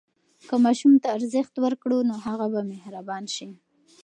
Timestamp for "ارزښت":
1.17-1.53